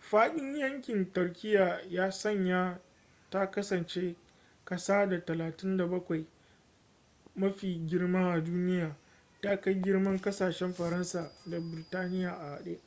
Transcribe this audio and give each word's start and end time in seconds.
faɗin 0.00 0.56
yankin 0.58 1.12
turkiyya 1.12 1.80
ya 1.90 2.10
sanya 2.12 2.80
ta 3.30 3.50
kasance 3.50 4.16
ƙasa 4.64 5.08
ta 5.08 5.18
37 5.34 6.26
mafi 7.34 7.86
girma 7.86 8.32
a 8.34 8.40
duniya 8.44 8.96
ta 9.42 9.60
kai 9.60 9.80
girman 9.82 10.20
ƙasashen 10.20 10.74
faransa 10.74 11.32
da 11.46 11.60
birtaniya 11.60 12.30
a 12.38 12.50
hade 12.50 12.80